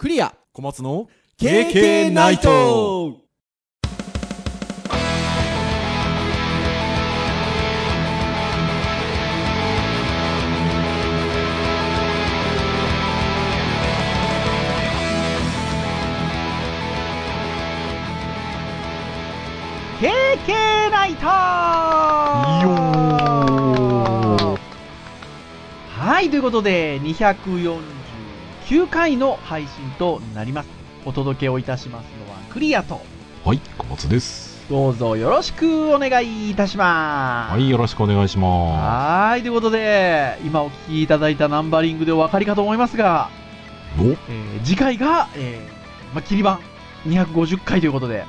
[0.00, 0.34] クリア。
[0.54, 3.10] 小松の KK ナイト。
[3.10, 3.16] ー
[20.00, 21.26] KK ナイト。
[25.90, 26.98] はい、ということで、
[28.70, 30.68] 249回の配信となります。
[31.04, 33.00] お届けをいたしますのはクリアと、
[33.44, 34.64] はい小松です。
[34.70, 37.52] どうぞよろしくお願いいたします。
[37.52, 43.28] はいよろしくお願いしまはーい、ということで、今お聞きいただいたナンバリングでお分かりかと思いますが、
[43.96, 44.04] すお。
[44.04, 46.60] うんえー次回が、えーまあ、切り番。
[47.08, 48.24] 250回ということで、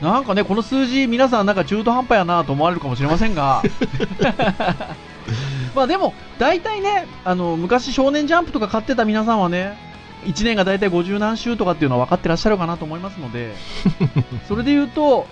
[0.00, 3.62] なんかね、この数字、皆さんなんか中途半端やなと思われるかもしれませんが、
[5.78, 9.78] まあでも、大体ね、あの、昔少年ジャンプとか買ってた皆さんはね、
[10.24, 13.54] 1年が大体50何週とかっていうのは分かってらっしゃるかなと思いますので、
[14.48, 15.28] それで言うと、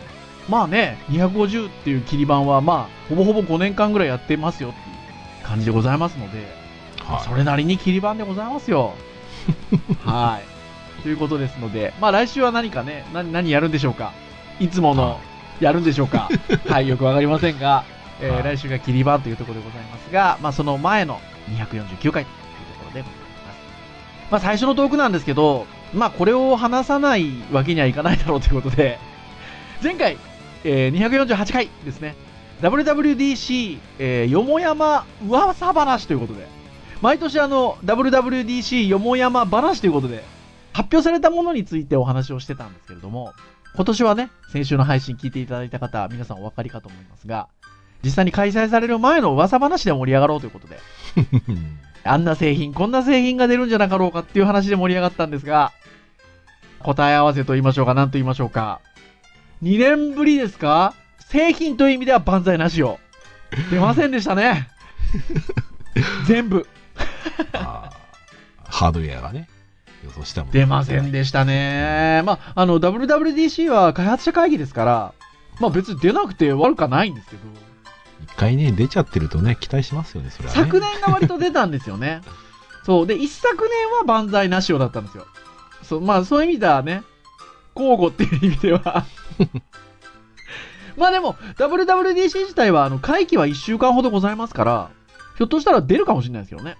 [0.48, 4.82] まあね、250っていう切り番は、まあ、ほぼほぼ5年間ぐらいやってますよってい
[5.42, 6.46] う感じでございますので、
[7.02, 8.94] はそれなりに切り番でございますよ。
[10.06, 10.38] は
[11.00, 11.02] い。
[11.02, 14.12] ということですので、まあ来週は何かね、何何やるんでしょうか？
[14.60, 15.16] いつものは
[15.58, 16.28] やるんでしょうか？
[16.68, 17.82] はい、よくわかりませんが、
[18.20, 23.58] えーはい来週が切り番というところでございますが、まあその前の249回というところでございます。
[24.30, 28.98] まあ最初のトークなんですけど、まあこれを話さないわけにはいかないだろうということで、
[29.82, 30.16] 前回、
[30.64, 32.14] えー248回ですね。
[32.62, 36.46] WWDC、えーよもやま噂話ということで、
[37.02, 40.24] 毎年あの、WWDC よもやま話ということで、
[40.72, 43.32] 発表されたものについてお話をしてたんですけれども、
[43.74, 47.48] 今年はね、先週の配信聞いていただいた方、皆さんお分かりかと思いますが、
[48.06, 50.78] 実際に開催される前の噂話で盛り上がろうということで、
[52.04, 55.72] あんな製品、こんな製品が出るんじゃなかろうかっていう話で盛り上がったんですが、
[56.78, 58.80] 答え合わせと言いましょうか、何と言いましょうか。
[59.64, 60.94] 2年ぶりですか？
[61.18, 63.00] 製品という意味では万歳なしを。
[63.72, 64.68] 出ませんでしたね。
[66.28, 66.64] 全部。
[67.52, 69.48] ハードウェアがね
[70.04, 72.22] 予想したもん出ませんでしたね。
[72.24, 75.12] まあ、あの、WWDC は開発者会議ですから、
[75.58, 77.42] まあ別に出なくて悪くはないんですけど、
[78.26, 82.20] 一回ね出ちゃってるとね期待しますよねそれはね昨年が割と出たんですよね。
[82.84, 83.06] そう。
[83.06, 85.26] で、一昨年は万歳なしをだったんですよ。
[85.82, 87.02] そう、まあそういう意味ではね、
[87.74, 89.04] 交互っていう意味では。
[90.96, 94.90] まあでも、WWDC 自体は、あの、会期は1週間ほどございますから、
[95.36, 96.76] ひょっとしたら出るかもしれないですけどね。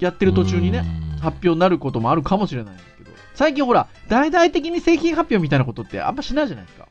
[0.00, 0.84] やってる途中にね。
[1.02, 6.88] うん発表になることもあるかもしれないんですけど、最近ほら、大々的に製品発表みたいなことってあんましないじゃないですか。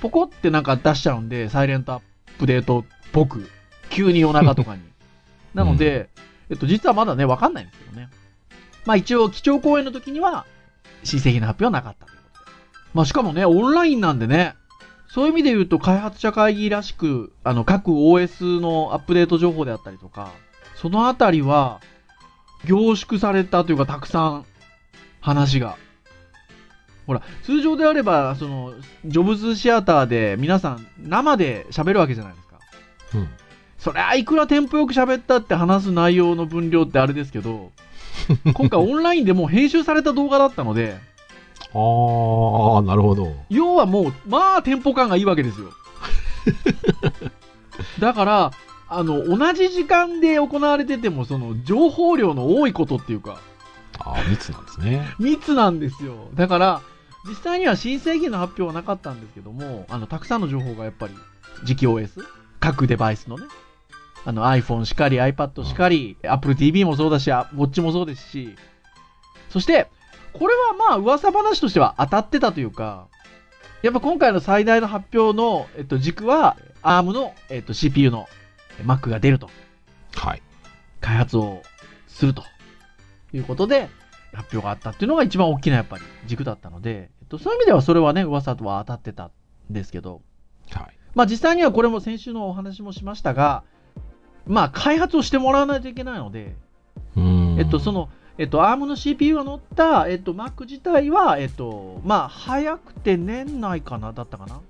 [0.00, 2.00] ポコってなんか出しちゃうんで、サイレントアッ
[2.38, 2.84] プデート
[3.22, 3.48] っぽく、
[3.88, 4.82] 急に夜中とかに。
[5.54, 6.10] なので、
[6.50, 8.10] えっと、実はまだね、わかんないんですけどね。
[8.84, 10.44] まあ一応、基調講演の時には、
[11.02, 12.50] 新製品の発表はなかったということで。
[12.94, 14.54] まあしかもね、オンラインなんでね、
[15.08, 20.30] そういう意味で言うと、開発者会議らしく、あの、各 OS のアップデート情報であったりとか、
[20.74, 21.80] そのあたりは、
[22.66, 24.44] 凝縮されたというか、たくさん
[25.20, 25.76] 話が。
[27.06, 28.74] ほら、通常であれば、その、
[29.04, 32.45] ジョブズシアターで皆さん生で喋るわけじゃないですか。
[33.14, 33.28] うん
[33.78, 37.70] そりゃ、いくらテンポよく喋ったって話す内容の分量ってあれですけど、
[38.54, 40.98] 今回オンラインでもう編集された動画だったので、
[41.72, 45.68] ああなるほど要はもう、まあ、テンポ感がいいわけですよ。
[48.00, 48.50] だから、
[48.88, 53.40] あの、同じ時間で行われてても、その、情報量の多いことっていうか、
[53.98, 56.28] ああ密なんですね密なんですよ。
[56.34, 56.80] だから、
[57.28, 61.14] 実際には新製品の発表はなかったんですけども、あの、たくさんの情報がやっぱり、
[61.64, 62.24] 次期 OS、
[62.60, 63.46] 各デバイスのね、
[64.24, 68.56] あの iPhone しかり、iPad しかり、Apple TV もそうだし、あ Watch もそうですし、
[69.50, 69.88] そして、
[70.32, 73.06] これはまあ噂話としては当たってたというか、
[73.82, 78.28] やっぱ今回の最大の発表の、えっと、軸は、ARM の、えっと、CPU の
[78.84, 79.48] Mac が出ると。
[80.14, 80.42] はい。
[81.00, 81.62] 開発を
[82.08, 82.42] すると
[83.32, 83.88] いうことで、
[84.32, 89.30] 発表があったっていうのが一番大きなやっぱり軸だったので、えっと、そういう意味ではそれはね、噂とは当たってたん
[89.70, 90.20] ですけど、
[90.70, 93.64] はいまあ実際にはこれも先週のお話もしましたが、
[94.46, 96.54] まあ開発をしてもらわないといけないので、
[97.16, 97.56] うん。
[97.58, 104.60] えっと、その、えっと、ARM の CPU が乗った、えっと、Mac 自体は、えっと、まあ早くて年内かな、だったかな？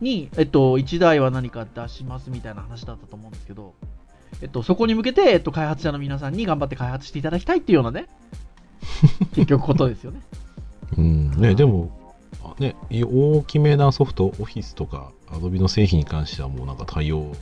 [0.00, 3.72] に、えっと、1台は何か出しますみたいな話だったと思うんですけど、
[4.42, 8.08] えっと、そこに向けて、えっと、開発者の皆さんに頑張って開発していただきたいっていうようなね、
[9.34, 10.20] 結局ことですよね。
[10.98, 11.30] うん。
[11.40, 12.01] ねでもあ
[12.58, 17.32] ね大きめなソフトオフィスとかアドビの製品に関してはもうなんか対応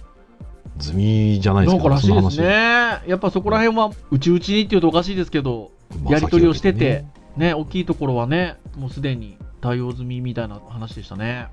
[0.78, 2.46] 済みじゃないですからしいですね。
[3.06, 5.72] やっぱそこら辺は、うちうちにっていうとおかしいですけど、
[6.08, 7.04] やり取りをしてて、
[7.37, 11.48] ね、大きいところはね、もうすでに対応済みみたいな話でしたね。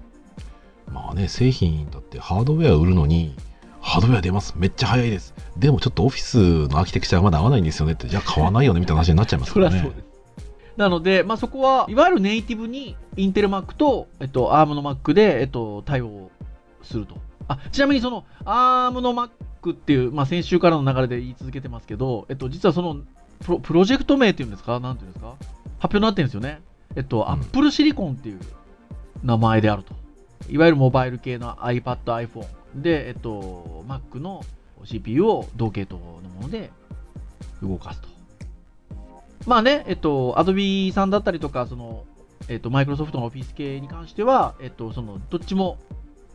[0.92, 3.36] まあね、製品だってハードウェア売るのに、
[3.82, 4.54] ハードウェア出ます。
[4.58, 5.34] めっちゃ早いです。
[5.58, 9.82] でもちょっとオフィスのアーキテクチャがまだ合わないんですよねって、じゃあ買わないよねみたいな話になっちゃいますからね。
[9.82, 10.07] そ。
[10.78, 16.30] なので、まあ、そこは、いわゆるネイティブに、インテル Mac と、えっと、ARM の Mac で、えっと、対応
[16.84, 17.16] すると。
[17.48, 19.30] あ、ちなみにその、ARM の Mac
[19.72, 22.98] っていう、まあ、先週からの流れで言い続けてますけど、えっと、実はその、
[23.44, 24.80] プロプロジェクト名っていうんですか？
[24.80, 25.36] なんていうんですか？
[25.80, 26.60] 発表になってるんですよね。
[26.96, 28.40] えっと、うん Apple Silicon っていう
[29.24, 29.94] 名前であると。
[30.50, 31.98] いわゆるモバイル系の iPad、
[32.28, 34.44] iPhone で、えっと、Mac の
[34.86, 36.72] CPU を同系統のもので
[37.62, 38.08] 動かすと。
[39.48, 42.04] まあね、えっと、Adobe さんだったりとか、その、
[42.50, 45.78] えっと、マイクロソフトのオフィス系に関しては、えっと、その、どっちも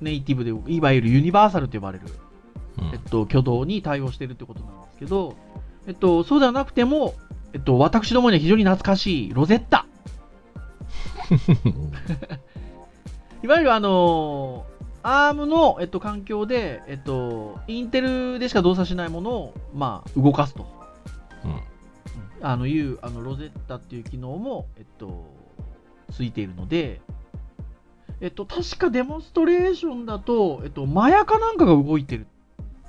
[0.00, 2.06] ネイティブで、いわゆるユニバーサルと呼ばれる、
[2.78, 5.36] うんえっと、挙動に対応しているということなんですけど、
[5.86, 7.14] えっと、そうではなくても、
[7.52, 9.84] えっと、私どもには非常に懐かしいロゼッタ。
[13.44, 20.81] いわゆるあのー、ARM の、えっと、環境で、えっと、インテルでしか動作しないものを、まあ、動かすと。
[22.42, 25.24] うんあのいうあのロゼッタっていう機能も、えっと、
[26.12, 27.00] ついているので、
[28.20, 32.26] えっと、確かデモンストレーションだと、えっと、 Maya かなんかが動いてる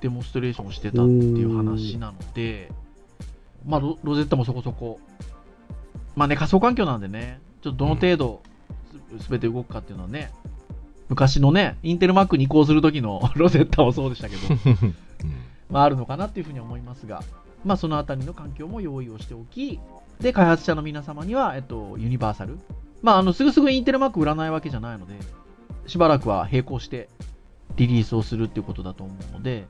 [0.02, 2.72] デモンストレーションをしてたっていう話なので、
[3.66, 5.00] まあロ、ロゼッタもそこそこ、
[6.16, 8.42] まあね、仮想環境なんでね、ちょっとどの程度
[9.22, 10.32] すべて動くかっていうのはね、
[11.10, 14.96] 昔のね、インテル Mac に移行する時の ロゼッタもそうでしたけど、う ん
[15.70, 17.24] まあ、あるのかなっていうふうに思いますが、
[17.63, 19.80] まあ、そのあたりの環境も用意をしておき、
[20.19, 22.57] で、開発者の皆様には、えっと、ユニバーサル。
[23.01, 25.15] まあ、あの、すぐすぐインテル Mac 売らないわけじゃないので、
[25.88, 27.10] しばらくは並行して
[27.75, 29.65] リリースをするっていうことだと思うので、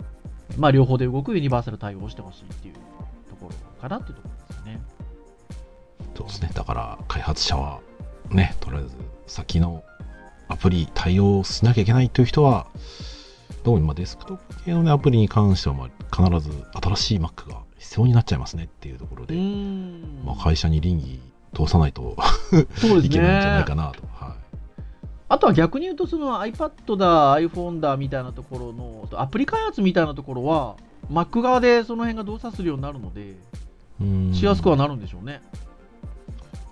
[0.57, 2.73] まあ、両方で動くユニバーサル対応をしてほしいっていう
[3.29, 4.81] ところかなっていうところですよね。
[6.15, 6.51] そうですね。
[6.53, 7.79] だから、開発者は、
[8.29, 8.89] ね、とりあえず、
[9.27, 9.83] 先の
[10.47, 12.67] アプリ対応しなきゃいけないという人は、
[13.63, 21.21] どうも今、デスクトップ系の、ね、アプリに関しては、まあ、必ず新しい Mac が必要になっちゃいますねっていうところうで、んまあ、会社に倫理
[21.55, 22.17] 通さないと
[22.51, 23.75] そうですいけないんじゃないねか。
[23.75, 24.03] なと。
[24.13, 24.35] は
[25.29, 30.75] あとは逆に言うと、その iPad だ、iPhone だみたいなところの、アプリ開発みたいなところは、
[31.09, 33.37] Mac 側でその辺が動作するようになるので、
[34.33, 35.41] しやすくはなるんでしょうね。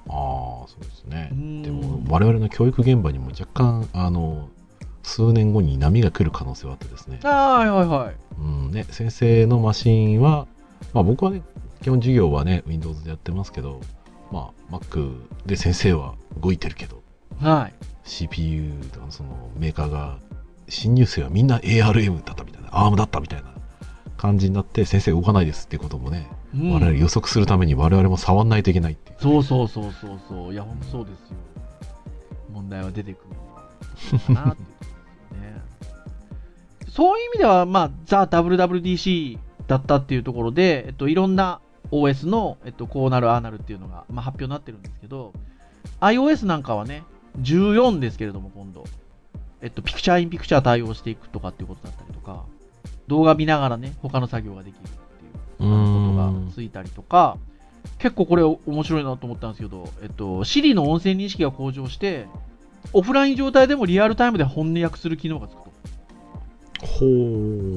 [0.09, 1.35] ああ、そうですねう。
[1.35, 4.49] んでも、我々の教育現場にも若干、あの、
[5.03, 7.19] 数年後に波が来る可能性はあってですね。
[7.23, 8.15] はいはいはい。
[8.39, 10.47] うんね、先生のマシンは、
[10.93, 11.41] まあ、僕はね、
[11.81, 13.81] 基本授業はね、Windows でやってますけど、
[14.31, 15.15] まあ、Mac
[15.45, 17.01] で先生は動いてるけど、
[17.39, 17.73] はい。
[18.03, 20.17] CPU とかのそのメーカーが、
[20.69, 23.51] 新入生はみんな ARM だったみたいな、ARM だったみたいな
[24.17, 29.17] 感じになって、先生動かないですってこともね、うん我々予測するために我々も触んないといけないっていう。
[29.19, 30.53] そうそうそうそうそう。
[30.53, 31.35] いや、ほんとそうですよ。
[32.51, 33.25] 問題は出てく
[34.11, 34.61] るかなって
[36.91, 45.31] そういう意味では、まあ、ザ・ WWDC だったっていうところで、えっと、いろんな OS の、えっと、こうなる、ああなるっていうのが、まあ、発表になってるんですけど、
[46.01, 47.03] iOS なんかはね、
[47.39, 48.83] 14ですけれども、今度、
[49.61, 52.43] えっと、ピクチャーインピクチャー対応していくとかっていうことだったりとか、
[53.07, 55.75] 動画見ながらね、他の作業ができるっていうこ
[56.11, 57.37] とがついたりとか、
[57.99, 62.27] 結構これ面白いなと思ったんですけど、えっと、Siri の音声認識が向上して、
[62.91, 65.70] オフライン状態でもリアルタイムで本音訳する機能がつくと。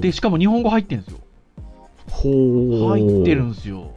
[0.01, 1.21] で、しかも日本語入ってるんですよ。
[2.91, 3.93] 入ってるんですよ。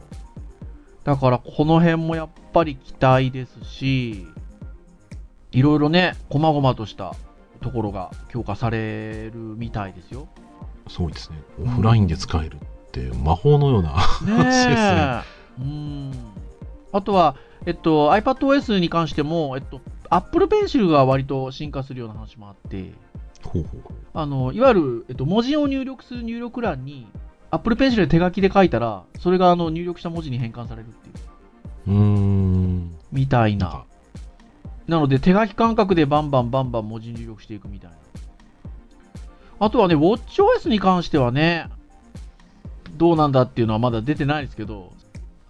[1.04, 4.26] だから、この辺もやっぱり期待ですし、
[5.52, 7.14] いろいろね、細々とした
[7.62, 10.28] ところが強化されるみたいですよ。
[10.88, 11.38] すごいですね。
[11.64, 12.58] オフラインで使えるっ
[12.92, 15.22] て魔法のような話ですね。
[15.60, 16.12] うん。
[16.92, 17.36] あとは、
[17.66, 22.92] えっと、iPadOS に関しても、えっと、Apple Pencil が割と進化するような話もあって、
[23.42, 23.82] ほうほう。
[24.14, 27.06] あの、いわゆる、えっと、文字を入力する入力欄に、
[27.50, 31.12] Apple Pencil で手書きで書いたら、それがあの入力した文字に変換されるってい
[31.86, 32.96] う、うーん。
[33.10, 33.84] みたいな
[34.88, 37.96] なので、手書き感覚でバンバンバンバン文字入力していくみたいな。
[39.60, 41.68] あとはね、WatchOS に関してはね、
[42.96, 44.92] どうなんだっていうのはまだ出てないですけど、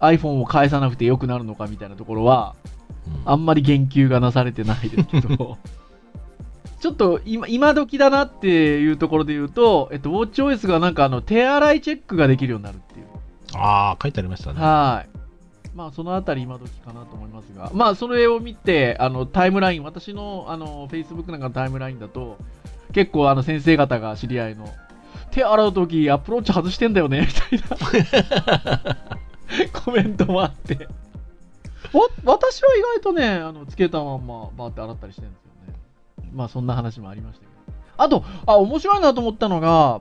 [0.00, 2.78] iPhone を返さなくてよくなるのかみたいなところは、うん
[3.25, 5.57] あんまり言及がなされてないですけど、
[6.81, 13.07] ちょっと今今時だなっていうところで言うと、えっと、WatchOS がなんかあの手洗いチェックができるようになるっていう。
[13.55, 14.61] ああ、書いてありましたね。
[14.61, 15.19] はい。
[15.75, 22.37] まあ、そのあたり今時かなと思いますが、まあ、それを見て、あの、タイムライン、私の、あの、Facebook なんかのタイムラインだと、
[22.93, 24.69] 結構、あの、先生方が知り合いの、
[25.31, 28.97] 手洗うとき、アプローチ外してんだよね、みたいな、
[29.85, 30.89] コメントもあって、
[32.25, 35.48] 私は意外とね、あの、つけたまんまバーって洗ったりしてるんですよね。
[36.33, 37.53] まあそんな話もありましたけど。
[37.97, 40.01] あと、あ、面白いなと思ったのが、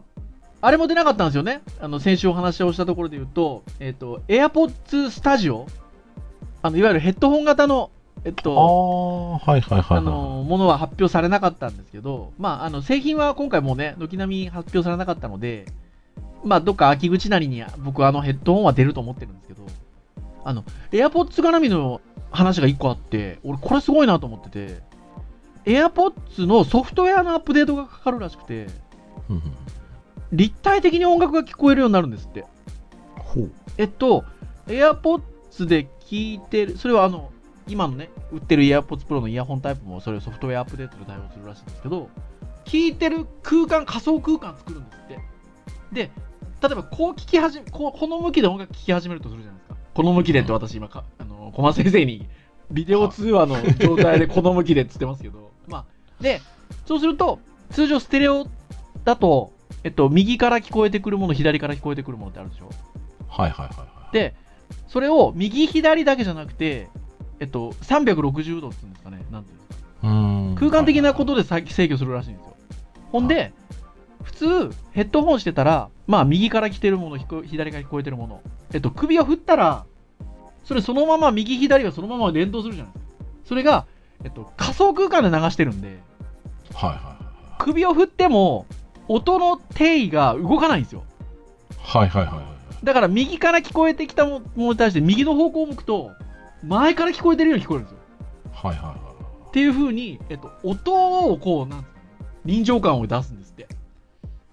[0.62, 1.62] あれも出なかったんですよね。
[1.80, 5.66] あの、先週お話をしたところで言うと、えっ、と、AirPods Studio
[6.62, 7.92] あの、いわゆるヘッドホン型の、
[8.26, 9.98] えっあと、あ、はいはいはい、はい。
[10.00, 15.66] あの、ものは発表されなかったんですけど、まあ、あの、製品は今回もうね、軒並み発表されなかったので、
[16.44, 19.62] まあ、どっか秋口なりに僕はあのヘッドホンは出ると思ってるんですけど、
[20.44, 24.82] あの、AirPods 絡みの話が1個あって、俺これすごいなと思ってて、
[25.68, 28.68] AirPods のソフトウェアのアップデートがかかるらしくて、
[30.32, 32.46] 立体的に音楽が聞こえるようになるんですって。
[33.18, 33.52] ほう。
[33.78, 34.24] えっと、
[34.68, 37.32] AirPods で聞いてる、それはあの、
[37.68, 42.10] 今のね、売ってる AirPods Pro のイヤホンタイプもそれをソフトウェアアップデートで対応するらしいんですけど、
[42.64, 45.20] 聞いてる空間、仮想空間作るんですって。
[45.92, 46.12] で、
[46.62, 49.76] 例えばこう聞き始め、こうこの向きで音楽聴き始めるとするじゃないですか。
[49.94, 52.30] この向きでって私今か、あの、小間先生に
[52.72, 55.86] ビデオ通話の状態で この向きでって言ってますけど、まあ、
[56.24, 56.42] で、
[56.86, 57.40] そうすると、
[57.72, 58.48] 通常ステレオ
[59.04, 59.52] だと、
[59.84, 62.70] えっと、右から聞こえてくるもの、左から聞こえてくるものってあるでしょ？
[63.28, 64.14] はいはいはいはい。
[64.14, 64.36] で、
[64.88, 66.90] それを右左だけじゃなくて、
[67.40, 69.88] えっと、360度っていうんですかね、なんていうんですか？
[70.04, 72.56] うーん空間的なことでさ制御するらしいんですよ。
[73.12, 73.54] ほんで、
[74.24, 78.42] 普通、ヘッドホンしてたら、まあ、右から来てるもの、左から聞こえてるもの。
[78.74, 79.86] えっと、首を振ったら、
[80.66, 83.12] それそのまま右左がそのまま連動するじゃないですか。
[83.46, 83.86] それが、
[84.24, 86.00] えっと、仮想空間で流してるんで、
[86.74, 87.18] はいはいはい
[87.60, 88.66] 首を振っても、
[89.08, 91.04] 音の定位が動かないんですよ。
[91.80, 96.12] はいはいはいはいだから右から聞こえてきたものに対して右の方向を向くと、
[96.64, 97.98] 前から聞こえてるように聞こえるんですよ。
[98.54, 99.08] はいはいはい
[99.48, 101.86] っていう風に、えっと、音をこう、なん
[102.46, 103.68] 臨場感を出すんですって。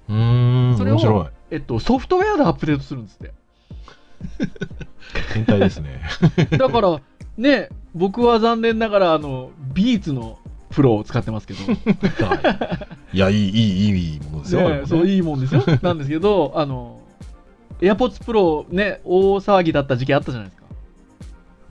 [0.08, 3.34] うーんそれを面白いえっと、ソフトウェアでアップデートするんですって。
[5.34, 6.00] 変態ですね
[6.56, 7.00] だから、
[7.36, 10.38] ね、僕は残念ながら、あの、ビーツの
[10.70, 11.60] プロを使ってますけど、
[13.12, 15.62] いやいいいいいいものですよ、ねねそういいもんですよ。
[15.82, 17.00] なんですけど、あの、
[17.80, 20.64] AirPods Pro ね、大騒ぎだった時期あったじゃないですか。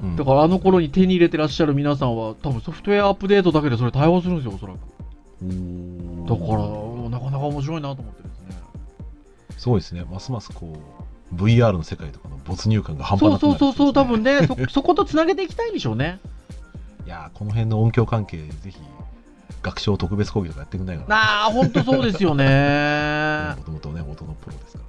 [0.04, 4.80] うんだからあの頃に手に入れてらっしゃる皆さんは、多分ソフトウェアアップデートだけでそれ対応するんですよ、おそらく。
[6.28, 8.58] だから、なかなか面白いなと思ってですね。
[9.58, 16.20] すごいですねますますこう VR の世界とかの没入感が半端そうなくなるそうそうそう、多分ね、 そ、そことつなげていきたいんでしょうね。
[17.06, 18.80] いやーこの辺の音響関係ぜひ
[19.62, 23.56] 学賞特別講義とかやってくんないかなああ、ほんとそうですよね。
[23.58, 24.84] もともとね音のプロですか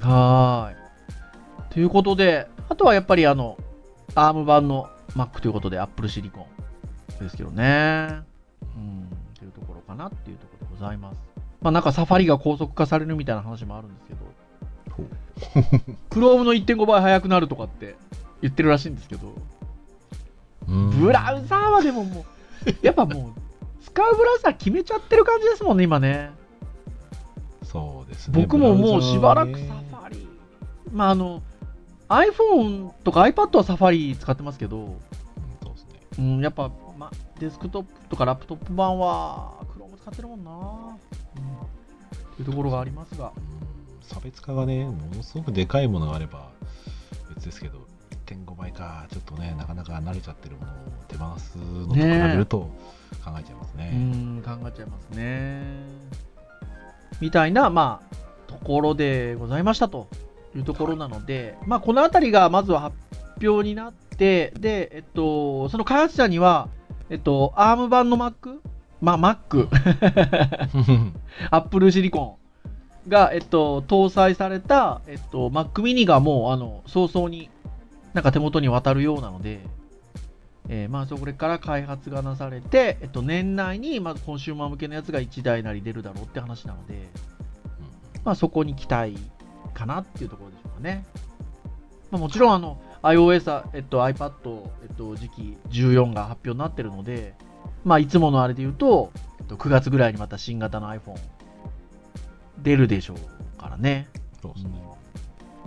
[0.00, 0.76] らねはーい。
[1.72, 3.56] ということで、あとはやっぱりあの、
[4.14, 6.46] ARM 版の Mac ということで Apple シリコ
[7.20, 8.20] ンですけどね。
[8.76, 9.08] うん、
[9.38, 11.20] というところかなっていうところでございます。
[11.60, 14.20] まあなんかサファリが高速化されるみたいな話もあるんですけど、
[15.46, 15.64] ほう
[16.10, 17.96] Chrome の1.5倍速くなるとかって
[18.40, 19.34] 言ってるらしいんですけど、
[20.68, 20.90] うん。
[21.00, 22.24] ブラウザーはでもも
[22.66, 26.30] う、やっぱもう、使うブラウザー決めちゃってる感じですもんね、今ね。
[27.64, 28.40] そうですね。
[28.40, 30.28] 僕ももうしばらくサファリ、
[30.92, 31.42] まああの、
[32.08, 34.96] iPhone とか iPad はサファリ使ってますけど、うん
[35.62, 36.00] そうですね。
[36.18, 40.98] うん、やっぱ、ま、デスクトップとかラップトップ版は Chrome 使ってるもんな、うん、っ
[42.36, 43.71] ていうところがありますが、うん
[44.02, 46.50] 差別化がねものすごくでかいものがあれば
[47.34, 47.86] 別ですけど
[48.26, 50.74] 1.5倍かちょっとねなかなか慣れちゃってるものを
[51.08, 52.58] 手放すのと比べると
[53.24, 55.62] 考えちゃいますうねん、考えちゃいますね。
[57.20, 60.08] みたいな、まあ、ところでございましたと
[60.56, 62.96] いうところなので、まあ、このあたりがまずは発
[63.46, 66.68] 表になって、で、えっと、その開発者には、
[67.10, 68.58] えっと、ARM 版の Mac、
[69.00, 69.68] まあ、Mac、
[71.50, 72.41] Apple シリコン
[73.08, 77.50] が、えっと、搭載された、えっと、Mac mini がもう、あの、早々に
[78.14, 79.60] なんか手元に渡るようなので、
[80.68, 87.08] えーまあ、それから開発がなされて、えっと、年内に、まずコンシューマー向けのやつが1台なり出るだろうって話なので、
[88.24, 89.16] まあ、そこに期待
[89.74, 91.04] かなっていうところでしょうかね。
[92.10, 94.30] まあ、もちろん、あの、iOS は、えっと、iPad、
[94.82, 97.34] えっと、時期14が発表になってるので、
[97.84, 101.18] まあ、いつものあれで言うと、えっと、9月ぐらいにまた新型の iPhone
[102.62, 104.08] 出るでしょうからね。
[104.40, 104.70] そうですね。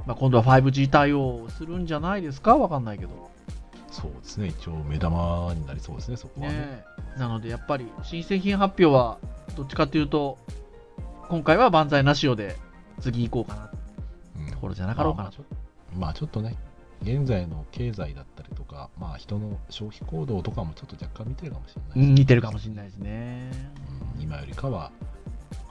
[0.06, 2.58] まあ、今度は 5G 対応するんじゃないですか？
[2.58, 3.32] わかんないけど。
[3.92, 4.48] そうですね。
[4.48, 6.54] 一応目玉になりそうですねそこはね。
[6.54, 6.84] ね
[7.16, 7.20] え。
[7.20, 9.18] なのでやっぱり新製品発表は
[9.56, 10.38] どっちかっていうと
[11.30, 12.58] 今回は万歳なしよで
[13.00, 13.70] 次行こうか
[14.46, 15.44] なところじゃなかろうかなと、
[15.98, 16.56] まあちょっとね
[17.02, 23.52] 現在の経済だったりとか、まあ、人の消費行動とかもちょっと若干見てるかもしれないですね、うん似てるかもしれないですね。
[24.18, 24.92] うん今よりかは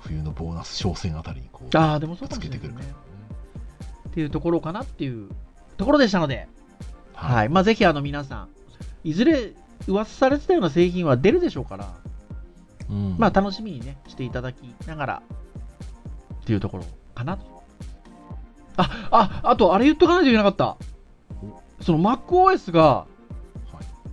[0.07, 2.87] 冬のボーナス商戦あたりにこうああでもそうかつもしれないですねけてくるから。
[2.87, 3.05] ね
[4.09, 5.29] っていうところかなっていう
[5.77, 6.47] ところでしたので、
[7.15, 7.47] はい。
[7.47, 7.49] い。
[7.49, 8.49] まあ、ぜひあの皆さん
[9.03, 9.53] いずれ
[9.89, 11.95] 噂されてたような製品は出るでしょうから、
[12.89, 13.17] うん。
[13.19, 15.23] まあ楽しみにね、していただきながら、
[16.43, 16.85] っていうところ
[17.15, 17.65] かなと。
[18.77, 20.77] あ、あ、あとあれ言っとかないといけなかった。
[21.81, 23.07] その MacOS がは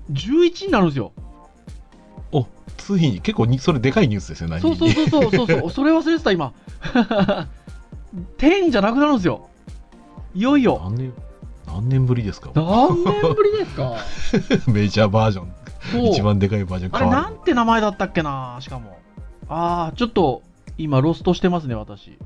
[0.10, 0.14] い。
[0.14, 1.14] 11になるんですよ。
[2.82, 6.54] おついに結構にそれでかいニュースですよ何そうそうそうそうそう それ忘れてた今。
[8.38, 9.48] 10じゃなくなるんですよ。
[10.34, 10.80] いよいよ。
[10.84, 11.14] 何年
[11.68, 12.52] 何年ぶりですか？
[12.56, 13.96] 何年ぶりですか？
[14.72, 15.54] メジャーバージョン
[16.12, 18.98] 一番でかいバージョンあれなんて名前だったっけなしかも。
[19.48, 20.42] ああ、ちょっと
[20.78, 22.18] 今ロストしてますね、私。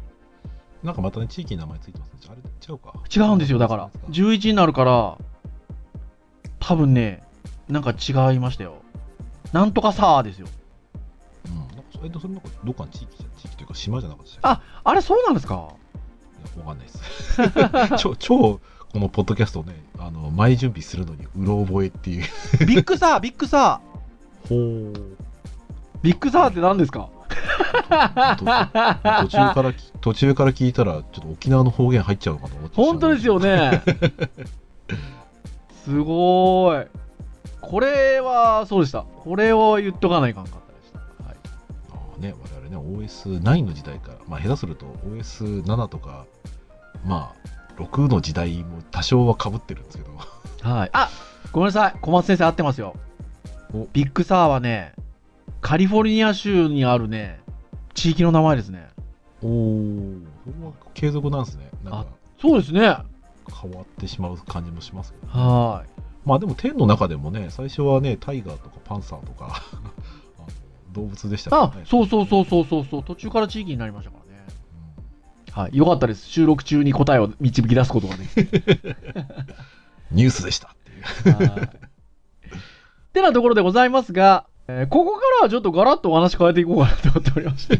[0.83, 3.89] なんかまたね地域に名前ついてますねあれ違うか違うんですよ、だから。
[4.11, 5.17] 11になるから、
[6.59, 7.23] 多分ね、
[7.69, 8.75] なんか違いましたよ。
[9.55, 10.47] なんとかさーですよ。
[11.47, 15.69] うんなんかそれとそれなんかどっかの地域じゃ地域というか島じゃなかったでしたっあ、あれそうなんですか？
[16.53, 18.59] けいやわかんないです 超超
[18.91, 22.25] このポッドキャストをねあの前準備するのにうろ覚えっていう
[22.65, 23.79] ビッグサー、 ビッグサ
[24.49, 25.15] ほうー。
[26.01, 27.07] ビッグサーって何ですか？
[29.21, 33.81] 途中からき途中から聞いたらちょっと沖縄の方言入っちゃうのかと思って本当ですよね。
[35.85, 36.87] すごーい。
[37.67, 39.01] これは、そうでした。
[39.03, 40.99] これを言っとかないかんかったでした。
[41.23, 41.35] はい、
[41.91, 46.25] ああね我々ね OS9 の時代からまあ下手すると OS7 とか
[47.05, 47.33] ま
[47.77, 50.11] あ6の時代も多少はかぶってるんですけど
[50.69, 50.89] はい。
[50.93, 51.09] あ
[51.51, 51.95] ごめんなさい。
[52.01, 52.95] 小松先生合ってますよ
[53.73, 53.87] お。
[53.93, 54.93] ビッグサーはね、
[55.61, 57.39] カリフォルニア州にあるね、
[57.93, 58.89] 地域の名前ですね。
[59.43, 62.07] おおそれは継続なんですねなんか
[62.41, 62.81] そうですね。
[62.81, 65.83] 変わってしまう感じもしますけど、ね、は
[66.25, 69.61] まあでもテンの中でもね最初はねタイガーとかパンサーとか
[70.91, 71.51] 動物でしたい。
[71.51, 73.03] からあ、そうそうそうう、そうそうそう。
[73.03, 74.45] 途中から地域になりましたからね。
[75.49, 75.77] うんはい。
[75.77, 76.27] よかったです。
[76.27, 78.45] 収録中に答えを導き出すことができて。
[80.11, 80.71] ニュースでしたっ
[81.23, 81.61] ていうはい。
[81.61, 81.69] っ
[83.13, 87.79] てなところでございますが、えーここからはちょっとガラッとお話変えていこうかなと思っておりまして。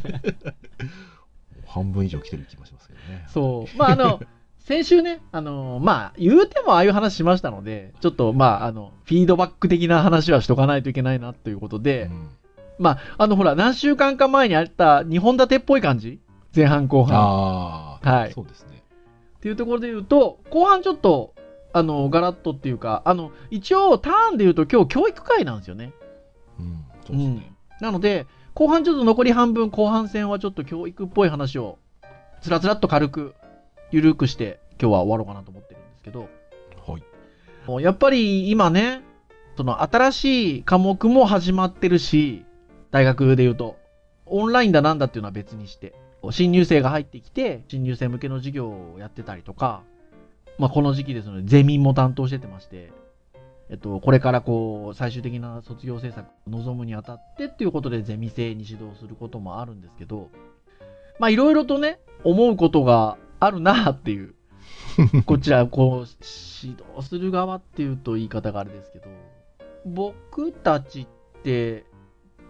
[1.68, 3.78] 半分以上来てる気もしますけどねそう。
[3.78, 4.22] まあ、あの、
[4.66, 12.30] 先週ね、あの、まあ、言うてもああいう話しましたので、ちょっと、まあ、あの、フィードバック的な話はしとかないといけないなということで、うん。
[12.80, 16.20] まあ、あの、ほら、何週間か前にあった2本立てっぽい感じ？
[16.56, 17.16] 前半後半。
[17.16, 18.34] ああ、はい。
[18.34, 18.82] そうですね。
[19.38, 21.36] っていうところで言うと、後半ちょっと、
[21.72, 25.94] あの、ガラッとっていうか、あの、一応、ターンで言うと今日教育会なんですよね。
[26.60, 27.52] うんそうですね、
[27.82, 28.26] なので、
[28.56, 31.78] 後半ちょっと残り半分、後半戦はちょっと教育っぽい話を、
[32.42, 33.36] つらつらっと軽く、
[33.92, 36.30] ゆるくして、今日は終わろうかなと思ってるんですけど、
[36.88, 37.04] はい。
[37.68, 39.02] もうやっぱり今ね、
[39.58, 42.46] その新しい科目も始まってるし、
[42.92, 43.78] 大学で言うと、
[44.26, 45.94] オンラインだなんだっていうのは別にして、
[46.32, 49.84] 新入生が入ってきて、新入生向けの授業をやってたりとか、
[50.58, 52.92] まあこの時期ですので、ゼミも担当しててまして、
[53.70, 60.30] えっと、これからこう、最終的な卒業制作を望むにあたってっていうことでゼミ生に指導することもあるんですけど、
[61.20, 64.36] まあいろいろとね、思うことがあるなっていう、
[65.26, 66.08] こちら、こう、
[66.62, 69.06] 指導する側っていうと言い方があれですけど、
[69.86, 71.86] 僕たちって、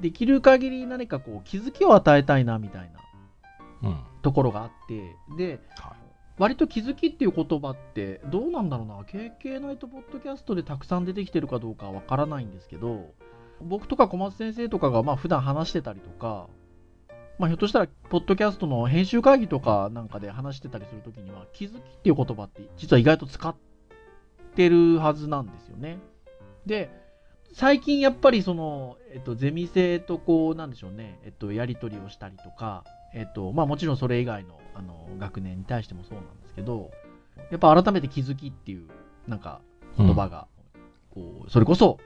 [0.02, 4.00] できる限り何かこう気づきを与えたいなみたいなうん。
[4.22, 6.06] ところがあって、で、はい。
[6.38, 8.96] 割と気づきっていう言葉ってどうなんだろうな。
[9.04, 13.14] KK ナイトポッドキャストでたくさん出てきてるかどうかわからないんですけど
[13.62, 16.48] 僕とか小松先生とかがまあ普段話してたりとか、
[17.38, 23.56] まあ、ひょっとしたらポッドキャストの編集会議とかなんかで話してたりするときには気づきっていう言葉って実は意外と使っ
[24.56, 26.00] てるはずなんですよね。
[26.66, 26.90] で
[27.54, 32.84] 最近やっぱりその、えっと、ゼミ生とこうなんでしょうね、えっと、やり取りをしたりとか
[33.16, 36.92] えっと、まあもちろんそれ以外のあの学年に対してもそうなんですけど、
[37.50, 38.90] やっぱ改めて気づきっていう、
[39.26, 39.62] なんか
[39.98, 40.48] 言葉が、
[41.12, 41.98] こう、それこそ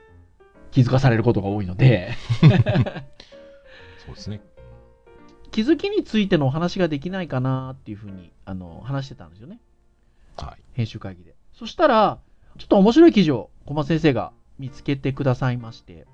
[0.70, 2.12] 気づかされることが多いので、
[4.06, 4.40] そうですね。
[5.50, 9.60] 気づきについてのお話ができないかなっていうふうに、あの、話してたんですよね。
[10.36, 11.34] はい編集会議で。
[11.52, 12.18] そしたら、
[12.58, 16.06] ちょっと面白い記事を小松先生が見つけてくださいまして、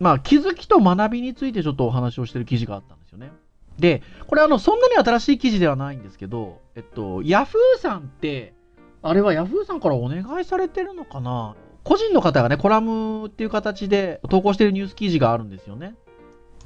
[0.00, 3.30] まあ、気づきと学びについてちょっとお話をしてる記事があったんですよね。
[3.78, 8.54] で、これあの、そんなに新しい記事ではないんですけど、えっと、ヤフーさんって、
[9.02, 11.54] あれはヤフーさんからお願いされてるのかな？
[11.84, 15.94] 個人の方がね、コラムっていう形で投稿してるニュース記事があるんですよね。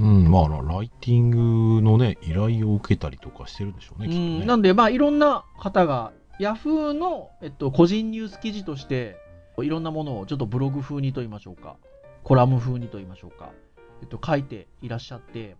[0.03, 1.31] うんまあライティン
[1.77, 4.45] グのね依頼を受けたりとかしてるんでしょうねうきっとね。
[4.45, 9.17] ん、なんで、まあ、いろんな方が、ヤフーの、えっと、個人ニュース記事として、
[9.59, 11.77] いろんなものをちょっとブログ風にと言いましょうか、
[12.25, 13.53] コラム風にと言いましょうか、
[14.01, 15.57] えっと、書いていらっしゃって、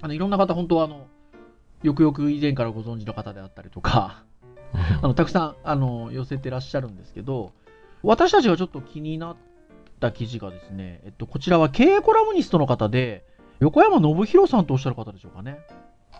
[0.00, 1.06] あの、いろんな方、本当はあの、
[1.84, 4.24] よくよく以前からご存知の方であったりとか、
[5.02, 7.52] あの、たくさん、あの、寄せてらっしゃるんですけど、
[8.02, 9.36] 私たちがちょっと気になっ
[10.06, 13.24] った記事がですね、えっと、こちらは経営コラムニストの方で、
[13.60, 15.58] 横山信弘さんとおっしゃる方でしょうかね。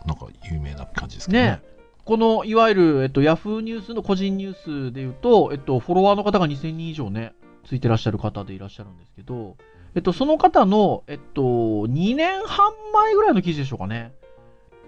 [0.06, 1.42] なんか有名な感じですね。
[1.42, 1.62] ね
[2.04, 7.32] このいわゆる、えっと、ヤフーニュースの個人ニュースでいうと、えっと、フォロワーの方が2000人以上ね、
[7.64, 9.56] ついてらっしゃる方でいらっしゃるんですけど、
[9.94, 14.12] えっと、その方の、えっと、2年半前ぐらいの記事でしょうかね。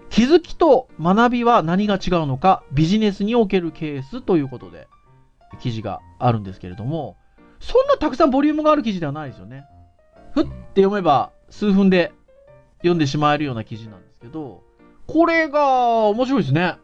[0.09, 4.87] 気づきと学びは何が違うのか、ビジネスにおけるケースということで、
[5.59, 7.17] 記事があるんですけれども、
[8.03, 9.65] たくさんボリュームがある記事ではないですよね。
[10.33, 12.11] ふって読めば数分で
[12.79, 14.61] 読んでしまえるような記事なんですけど、
[15.07, 16.75] これが面白いですね。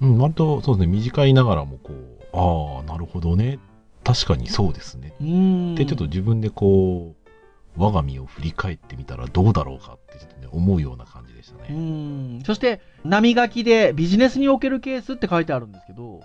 [0.00, 3.58] うん、割とそうですね、短いながらもこう、ああ、なるほどね。
[4.04, 5.12] 確かにそうですね。
[5.20, 5.74] うん。
[5.74, 7.30] で、ちょっと自分でこう、
[7.76, 12.38] 我が身を振り返ってみたらどうだろうかってちょっとね、思うような感じでしたうね。
[12.38, 12.42] ん。
[12.44, 16.20] そして、波書きでビジネスにおけるケースって書いてあるんですけど、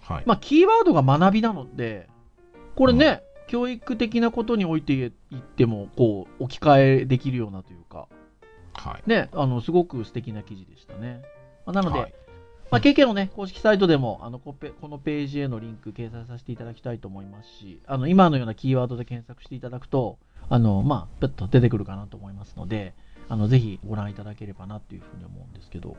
[0.00, 0.24] はい。
[0.26, 2.08] まあ、キーワードが学びなので、
[2.74, 8.08] これね、教育的なことにおいて言っても、こう、置き換えできるようなというか、
[8.74, 9.08] はい。
[9.08, 11.22] ね、あの、すごく素敵な記事でしたね。
[11.64, 12.14] まあなので、はい
[12.70, 22.94] まあ、KK のね、公式サイトでも、あの、このページへのリンク掲載させていただきたいと思いますし、あの、今のようなキーワードで検索していただくと、あの、まあ、ペッと出てくるかなと思いますので、
[23.28, 25.96] あの、ぜひご覧いただければなっていうふうに思うんですけど、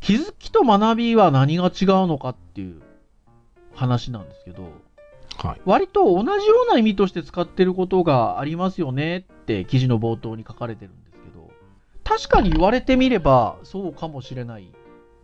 [0.00, 2.80] 気づきと学びは何が違うのかっていう
[3.74, 4.70] 話なんですけど、
[5.36, 5.60] はい。
[5.64, 11.50] 割と同じような意味として使ってることがありますよねって記事の冒頭に書かれてるんですけど、
[12.04, 14.72] 確かに言われてみればそうかもしれない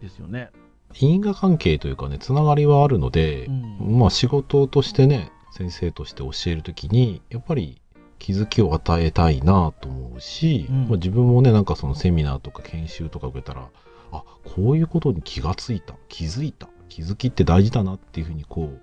[0.01, 0.51] ですよね。
[0.95, 7.81] 因果関係というかね、つながりはあるので、うんまあ仕事としてね、先生として教えるときに、やっぱり
[8.19, 13.69] 気づきを与えたいなと思うし、うんまあ、自分もね、なんかそのセミナーとか研修とか受けたら、
[14.13, 18.81] あ、こういうことに気がついた、気づいた、気づきって大事だなっていうふうにこう、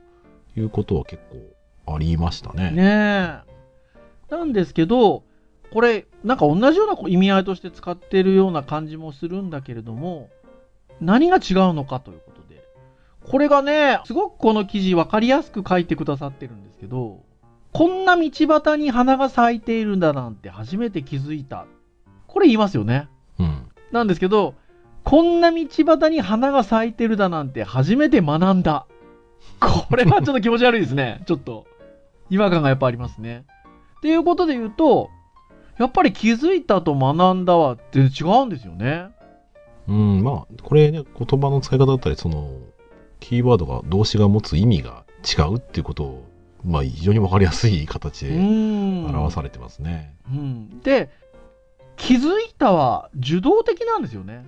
[0.56, 1.22] いうことは結
[1.86, 2.72] 構ありましたね。
[2.72, 3.44] ね
[4.32, 4.36] え。
[4.36, 5.24] なんですけど、
[5.72, 10.30] これ、なんか同じような意味合いとして使ってるような感じもするんだけれども、
[11.02, 12.63] 何が違うのかということで。
[13.30, 17.24] これがね、すごくこの記事分かりやすく書いてくださってるんですけど、
[17.74, 21.65] こんな道端に花が咲いているんだなんて初めて気づいた。
[22.28, 23.10] これ言いますよね。
[23.39, 23.68] うん。
[23.91, 24.56] なんですけど、
[25.04, 28.88] こんな道端に花が咲いてるだなんて初めて学んだ。
[29.60, 31.22] これはちょっと気持ち悪いですね。
[31.26, 31.65] ちょっと。
[32.30, 33.46] 違和感がやっぱありますね。
[33.98, 35.10] っていうことで言うと、
[35.78, 39.08] やっぱり気づいたと学んだは全然違うんですよね。
[39.88, 42.50] うん、まあ、これね、言葉の使い方だったり、その、
[43.20, 46.24] キーワードが、動詞が持つ意味が違うっていうことを、
[46.63, 49.06] まあ、非常にわかりやすい形うでん。
[49.06, 50.15] 表されてますね。
[50.32, 50.80] うん。
[50.82, 51.10] で、
[51.98, 54.46] 気づいたは受動的なんですよね。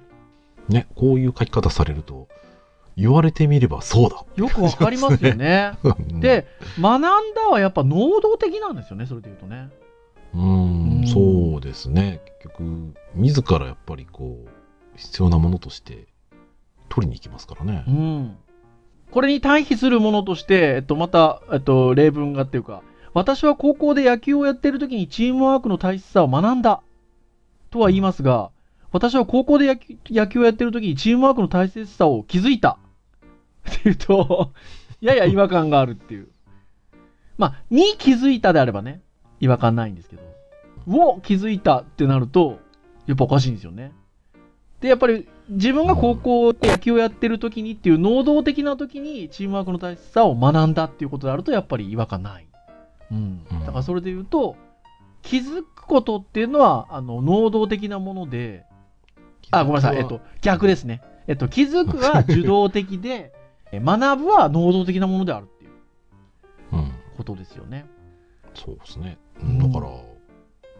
[0.70, 2.28] ね、こういう書き方されると、
[2.98, 4.26] 言われてみればそうだ。
[4.36, 5.78] よくわかりますよね。
[5.84, 6.48] うん、で、
[6.80, 9.70] 学んだはやっぱ能動的なんですよね、それで言うとね。
[10.34, 12.22] ううんん、そうですね。
[12.42, 14.50] 結局、自らやっぱりこう、
[14.96, 16.08] 必要なものとして
[16.90, 17.92] 取りに行きますからねう。
[17.92, 18.38] ん。
[19.12, 22.82] これに対比するものとして、えっと、また、えっと、例文がっていうか、
[23.14, 26.82] 私は高校で野球をやってる時にチームワークの大切さを学んだ。
[27.70, 28.50] とは言いますが、
[28.92, 32.80] 私は高校で野球野球をやってる時にチームワークの大切さを気づいた。
[33.70, 34.54] っていうと、
[35.02, 36.28] やや違和感があるっていう。
[37.38, 39.02] まあ、に気づいたであればね、
[39.40, 40.24] 違和感ないんですけど、
[40.88, 42.60] を気づいたってなると、
[43.06, 43.92] やっぱおかしいんですよね。
[44.82, 52.48] で、やっぱり自分が高校で野球をやってる時にっていう能動的な時にチームワークの大切さを学んだっていうことであるとやっぱり違和感ない。
[53.12, 53.46] うん。
[53.52, 54.56] うんだからそれで言うと、
[55.22, 58.66] 気づくことっていうのは、あの、能動的なもので、
[59.52, 59.98] あ、ごめんなさい。
[59.98, 61.02] えっと、逆ですね。
[61.28, 63.37] えっと、気づくは受動的で、え
[63.74, 65.72] 学ぶは能動的なものであるっていう
[66.74, 67.86] うん、ことですよね。
[68.54, 69.18] そうですね。
[69.42, 69.92] うんだから、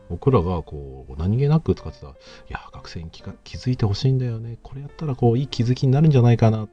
[0.10, 2.10] 僕らがこう、何気なく使ってた、い
[2.50, 4.58] や、学生に気が気づいてほしいんだよね。
[4.64, 6.68] これやったらこう、いい気づきになるんじゃないかな。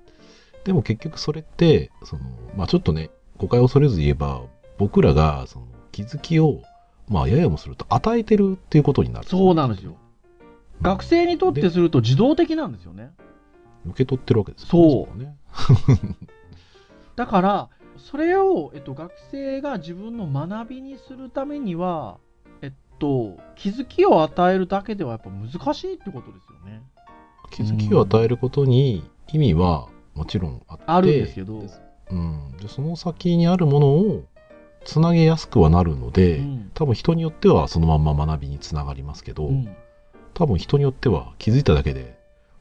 [0.65, 2.23] でも結局それって、その、
[2.57, 4.43] まあちょっとね、誤解を恐れず言えば、
[4.79, 6.63] 僕らが、その、気づきを、
[7.09, 9.27] まあややもすると与えてるっていうことになる。
[9.27, 9.97] そうなんですよ。
[10.81, 13.11] 学生にとってすると自動的なんですよね。
[13.87, 15.19] 受け取ってるわけですよそう。
[15.19, 15.37] ね。
[17.17, 22.19] だから、それを、えっと、学生が自分の学びにするためには、
[22.61, 26.83] えっと、気づきを与えるだけではやっぱ難しいってことですよね。
[27.51, 31.63] 気づきを与えることに意味はもちろんあって、あるんですけど。
[32.11, 34.25] うん、でその先にあるものを
[34.85, 36.71] つなげやすくはなるので、うん。
[36.75, 39.77] 多分人によってはそのまんま学びにつながりますけど、うん。
[40.35, 42.19] 多分人によっては気づいただけで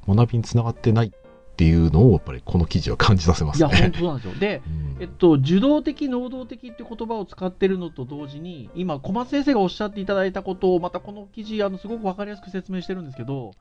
[0.07, 1.11] 学びにつながってないっ
[1.53, 3.81] っていうのをやっぱりこの記事は感じさせまいや、すね。
[3.81, 4.33] 本当なんですよ。
[4.33, 13.51] で、うんえっと、受動的、能動的って言葉を使ってるのと同時に、今、小松先生がおっしゃっていただいたことを、またこの記事、あのすごく分かりやすく説明してるんですけど、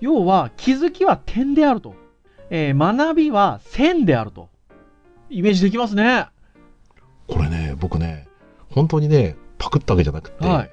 [0.00, 1.94] 要は、気づきは点であると。
[2.50, 4.48] えー学びは線であると。
[5.30, 6.26] イメージできますね。
[7.28, 8.26] これね、僕ね、
[8.70, 10.70] 本当にね、パクったわけじゃなくて、はい。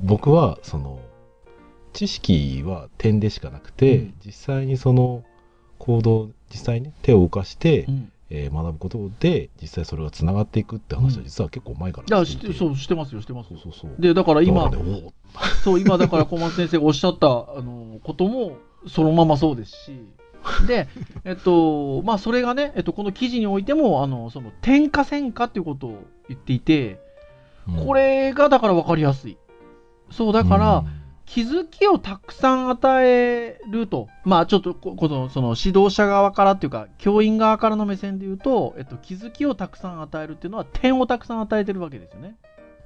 [0.00, 1.00] 僕はその
[1.92, 4.14] 知識は点でしかなくて、うん。
[4.24, 5.24] 実際にその
[5.78, 8.12] 行動実際に手を動かして、うん。
[8.30, 11.24] えー学ぶことで実際それがつながっていくって話はうん。
[11.24, 12.46] 実は結構前からしていて。
[12.46, 13.58] 知ってそう、してますよ、してますそう。
[13.58, 13.90] そうそう。
[13.98, 15.12] で、だから今、だからね
[15.62, 19.92] そう、今だから小松先生がおっしゃった、あの、ことも、そのままそうですし、
[20.66, 20.88] で、
[21.24, 27.00] えっと、まあ、それがね、えっと、この記事においても、あの、その、点火線火っていうことを言っていて、
[27.68, 27.86] おうん。
[27.86, 29.36] これがだから分かりやすい。
[30.10, 42.36] そう、だから、うん気づきをたくさん与えると、まあちょっとここのその指導者側からっていうか、教員側からの目線で言うと、えっと、気づきをたくさん与えるっていうのは点をたくさん与えてるわけですよね。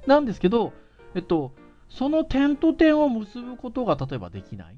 [0.07, 0.72] なんですけど、
[1.14, 1.53] えっと、
[1.88, 4.77] その点と点を結ぶことが例えばできない。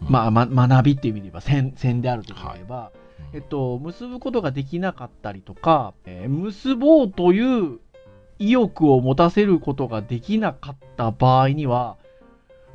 [0.00, 2.90] まあ、ま、学びっていう意味で言えば線、線であると言えば、
[3.32, 7.78] えっと、結ぶことができなかったりとか、えー結ぼうという
[8.38, 11.96] 意欲を持たせることができなかった場合には、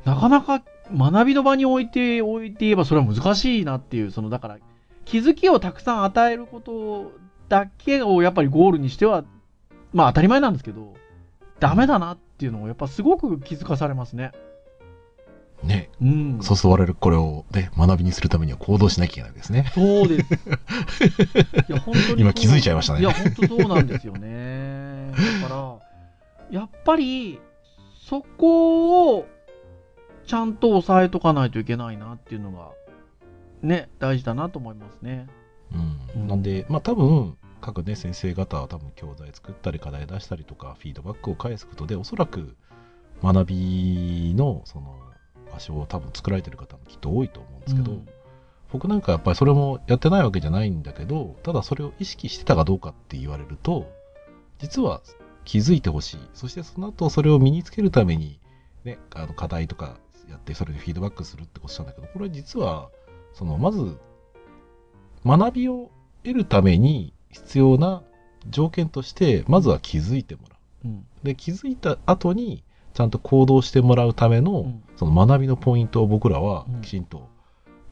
[0.04, 4.58] なかなか学びの場に置いて、置いて言えばそれは難しいなっていう、その、だから、
[5.04, 7.12] 気づきをたくさん与えること
[7.48, 9.24] だけをやっぱりゴールにしては、
[9.92, 10.94] まあ当たり前なんですけど、
[11.60, 14.32] ダメだなっていうのをやっぱすごく気づかされますね。
[15.62, 16.38] ねうん。
[16.42, 19.70] そうそう我々これを、ね、学びにするためには行動しなきゃいけないですね。
[19.74, 20.34] そうです。
[21.68, 22.22] いや、本当に。
[22.22, 25.12] 今気づいちゃいましたねいや、本当そうなんですよね。
[25.42, 27.40] だから、やっぱり、
[28.08, 29.26] そこを、
[30.28, 32.70] ちゃんと押さえとかないといけないなっていうのが、
[33.62, 35.26] ね、大事だなと思いますね。
[35.72, 35.76] う
[36.18, 42.56] んうんなんで、まあ多分、各ね、先生方は多分教材作ったり課題出したりとか、フィードバックを返すことで、おそらく
[43.22, 44.98] 学びのその
[45.50, 48.08] 場所を多分作られてる方もきっと多いと思うんですけど、うん
[48.70, 53.90] 僕なんかやっぱりそれもやってないわけじゃないんだけど、ただそれを意識してたかどうかって言われると、
[54.58, 55.00] 実は
[55.46, 56.20] 気づいてほしい。
[56.34, 58.38] そしてその後それを身につけるために、
[58.84, 59.96] ね、あの課題とか
[60.30, 62.90] やって、それでフィードバックするってことしたんだけど、これ実は、
[63.32, 63.98] その、まず、
[65.24, 65.90] 学びを
[66.22, 68.02] 得るために必要な
[68.48, 70.88] 条件として、まずは気づいてもらう。
[70.88, 71.06] うん。
[71.22, 72.62] で、気づいた後に、
[72.94, 77.28] ちゃんと行動してもらうための、うんその学びのポイントを僕らはうんきちんと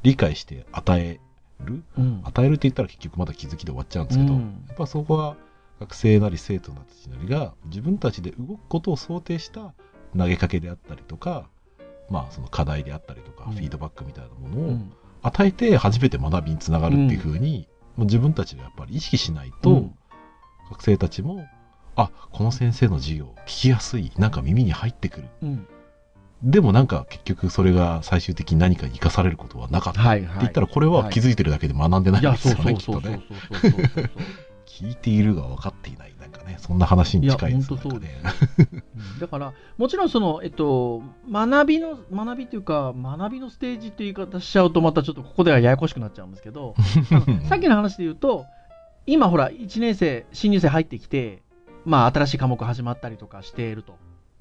[0.03, 1.21] 理解して与え
[1.65, 2.21] る、うん。
[2.25, 5.37] 与えるって言ったら結局まだ気づきで終わっちゃうんですけど、うんやっぱそこは
[5.79, 9.75] 学生なり生徒なりなりが自分たちで動くことを想定した
[10.19, 11.49] 投げかけであったりとか、
[12.11, 14.93] まあその課題であったりとか、うんフィードバックみたいなものをうん
[15.23, 19.95] 与えて初めて学びにつながるっていうふうに、もう自分たちがやっぱり意識しないと、うん
[20.71, 21.47] 学生たちも、
[21.95, 25.29] あ、この先生の授業聞きやすい、なんか耳に入ってくる。
[25.43, 25.67] うん。
[26.43, 30.01] でもなんか結局それが最終的に何かに生かされることはなかった。
[30.01, 30.27] はいはい。
[30.27, 33.23] って言ったらこれは気づいてるだけで学んでないですよね、きっとね。
[34.77, 36.13] 聞いているが分かっていない。
[36.21, 38.13] なんかね、そんな話に近いです本当そうなんかで
[38.65, 46.75] すうんだから、もちろんその、えっと、学びの、学びというか、学びのステージっていう言い方しちゃうと、またちょっとここではややこしくなっちゃうんですけど、
[47.49, 48.45] さっきの話で言うと、
[49.07, 51.43] 今ほら、1年生、新入生入ってきて、
[51.87, 53.97] まあ、新しい科目始まったりとかしていると。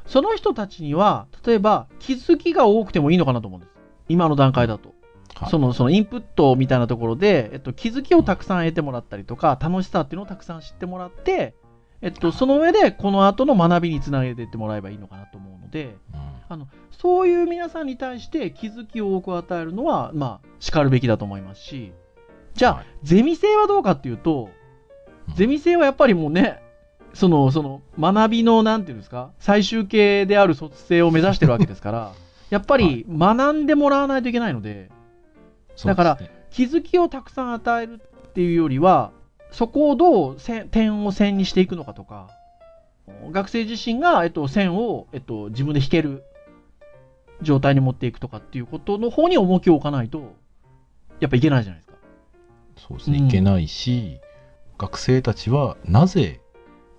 [0.06, 3.72] その人たちには、例えば、気づきが多くてもいいのかなと思うんです。
[4.10, 4.95] 今の段階だと。
[5.36, 5.50] はい。
[5.50, 11.56] その、そのインプットみたいなところで、えっと、気づきをたくさん得てもらったりとか、楽しさっていうのをたくさん知ってもらって、
[12.02, 16.20] えっと、その上で、この後の学びにつなげていってもらえばいいのかなと思うので、うん。
[16.48, 21.94] あの、そういう皆さんに対して気づきを多く与えるのは、まあ、叱るべきだと思いますし、
[22.54, 22.86] じゃあ、はい。
[23.04, 24.50] ゼミ生はどうかっていうと、
[25.36, 26.62] ゼミ生はやっぱりもうね、
[27.14, 32.12] その、その、学びの、なんていうんですか、最終形である卒生を目指してるわけですから、
[32.50, 34.90] やっぱり 学んでもらわないといけないので、
[35.84, 39.12] だからね気づきをたくさん与えるっていうよりは、
[39.52, 42.30] そこをどう線点を線にしていくのかとか、
[43.32, 46.24] 学生自身が、えっと、線を、えっと、自分で引ける
[47.42, 50.34] 状態に持っていくとかっていうことの方に重きを置かないと、
[51.20, 51.98] やっぱいけないじゃないですか。
[52.78, 54.22] そうですね、うんいけないし、
[54.78, 56.40] 学生たちはなぜ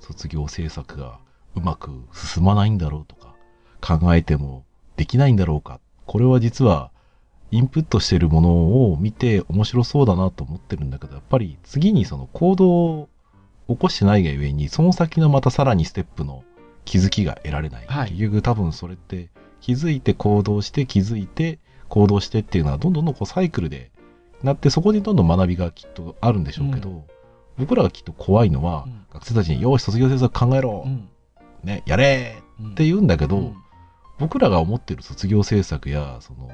[0.01, 1.19] 卒業制作が
[1.55, 3.35] うまく進まないんだろうとか、
[3.81, 5.81] 考えてもできないんだろうか。
[6.05, 6.91] これは実は、
[7.51, 8.51] インプットしてるもの
[8.91, 13.09] を見て面白そうだなと思ってるんだけど、やっぱり次にその行動を
[13.69, 16.45] 起こしてないがゆえに、その先のまたさらにステップの
[16.85, 17.87] 気づきが得られない。
[17.87, 19.29] はい結局多分それって
[19.61, 23.91] 気づいて行動して気づいて行動してっていうのはどんどんどんこうサイクルで
[24.43, 27.05] なってそこにどんどん学びがきっとあるんでしょうけど、
[27.59, 31.09] 僕らがきっと怖いのは、うん学生たちに「よーし卒業制作考えろ、うん
[31.65, 33.57] ね、やれ!」うんって言うんだけど、うん
[34.19, 36.51] 僕らが思ってる卒業制作やその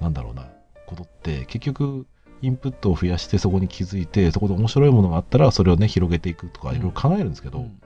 [0.00, 0.46] なんだろうな
[0.86, 2.06] ことって結局
[2.40, 6.76] インプットを増やしてそこに気づいてそこで面白いものがあったらそれをね広げていくとかうん。
[6.76, 7.80] いろいろ考えるんですけど、うん。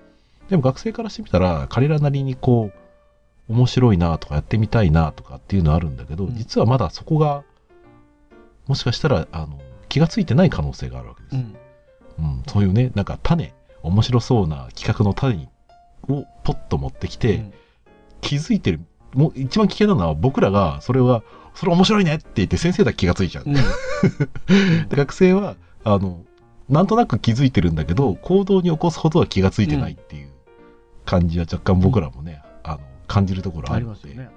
[0.48, 2.70] でも学生からしてみたら彼らなりにこ
[3.48, 6.36] う面白いなとかやってみたいなとかっていうのはあるんだけど、うん。
[6.36, 7.44] 実はまだそこが
[8.66, 11.56] もしかしたらあの気がついてない可能性があるわけです、うん。
[12.18, 12.42] うん。
[12.46, 15.48] そういうねなんか種面白そうな企画の種に
[16.08, 17.52] をポッと持ってきて、うん。
[18.20, 18.80] 気づいてる
[19.14, 21.22] もう一番危険なのは僕らがそれは
[21.54, 23.54] それ面白いねって言って先生だけ気がついちゃう、うん。
[24.88, 26.22] で学生はあの
[26.68, 30.30] なんとなく気づいてるんだけど行動に起こすほどは気がついてないっていう
[31.04, 34.30] 感じは若干僕らもね、あの感じるところああるので、りますよね。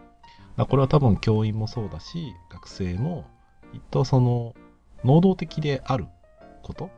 [0.58, 3.26] まあこれは多分教員もそうだし学生も
[3.72, 4.54] きっとその
[5.04, 6.08] 能動的である
[6.64, 6.90] こと、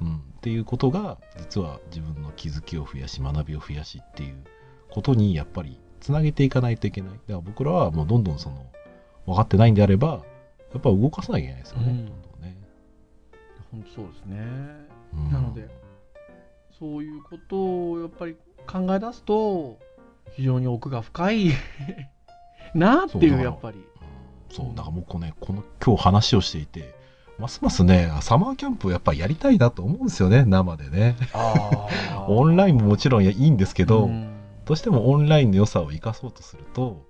[0.00, 4.42] うん、っていうことが実は自分の気づきを増やし学びを増やしっていう
[4.90, 7.10] ことにやっぱりつなげていかないといけない。
[7.12, 8.66] だから僕らはもうどんどんその
[9.24, 10.24] 分かってないんであれば
[10.72, 11.96] やっぱ動かさなきゃいけないですよね、うん。
[11.96, 12.56] どんどんね、
[13.70, 14.38] 本当そうですね。
[15.14, 15.32] うん。
[15.32, 15.68] なので、
[16.78, 18.36] そういうことをやっぱり
[18.66, 19.78] 考え出すと、
[20.32, 21.50] 非常に奥が深い。
[22.74, 23.78] なっていう、やっぱり。
[23.78, 23.84] うん。
[24.54, 26.94] そうだから僕ねこの今日話をしていて
[27.38, 31.16] ますますねサマーキャンプをやっぱりやりたいなと思うんですよね生でね。
[32.28, 34.31] オンラインももちろんいいんですけど、うん
[34.64, 37.04] どうしてもオンラインの良さを生かそうとすると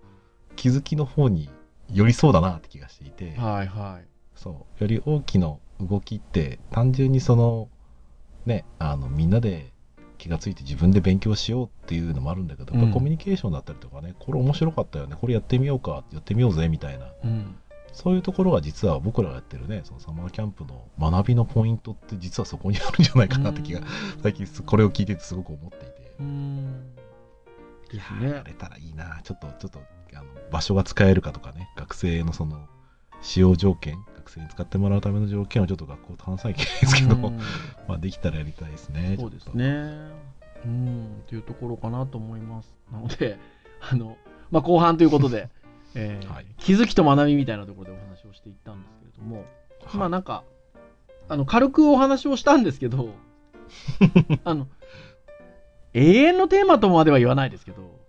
[0.56, 1.50] 気づきの方に
[1.92, 4.06] 寄りそうだなって気がしていて、はいはい。
[4.34, 4.82] そう。
[4.82, 7.68] より大きな動きって単純にその
[8.46, 9.72] ねあのみんなで
[10.18, 12.88] 気がついて自分で勉強しようっていうのもあるんだけど、うん。
[12.88, 17.06] ぱコミュニケーションだったりとかねこれ面白かったよねこれやってみようかやってみようぜみたいな。
[17.24, 17.56] うん。
[17.92, 23.82] そういうところが実は僕らがやってるねそのサマーキャンプの学びのポイントって実はそこにあるんじゃないかなって気が
[24.22, 25.92] 最近これを聞いててすごく思っていて。
[27.96, 28.28] ですね。
[28.28, 29.20] ーやれたらいいな。
[29.22, 29.80] ちょっとちょっと
[30.14, 31.68] あの場所が使えるかとかね。
[31.76, 32.68] 学生のその
[33.20, 37.38] 使用条件学生に使ってもらうための条件をちょっと学校と話さなきゃいけないですけど、うん。
[37.88, 40.10] まあできたらやりたいですねそうですね。
[40.64, 42.74] うん、っていうところかなと思います。
[42.92, 43.38] なので、
[43.90, 44.16] あの、
[44.50, 45.48] まあ、後半ということで、
[45.94, 46.46] えーはい。
[46.58, 49.44] 気づきと学びみたいなところでお話をしていったんですけれども、
[49.90, 50.44] とまあなんか、
[51.28, 53.10] あの、軽くお話をしたんですけど、
[54.44, 54.68] あの、
[55.94, 58.00] 永遠のテーマとまでは言わないですけど、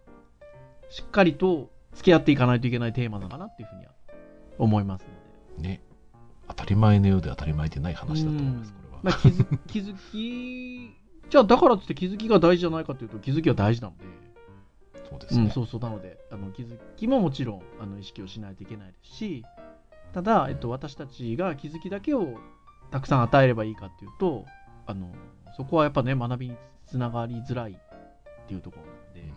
[0.89, 3.91] しっかりと付き合っていかないといけないテーマなのかなっていうふうには
[4.57, 5.05] 思います
[5.57, 5.69] ので。
[5.69, 5.81] ね。
[6.47, 8.75] 当たり前のようで当たり前でない話だと思います、うん。
[8.75, 14.05] これは、まあ、気づ 気づき、じゃあだからって気づきが大事じゃないかというと気づきは大事なので、
[15.09, 19.43] そうですね、うん、そうそう、なので、あの気づきももちろんあの意識をしないといけないですし、
[20.13, 22.35] ただ、えっと、私たちが気づきだけを
[22.91, 24.45] たくさん与えればいいかっていうと、
[24.85, 25.11] あの
[25.55, 26.57] そこはやっぱね、学びにつ
[26.97, 27.75] ながりづらいっ
[28.47, 29.33] ていうところなので、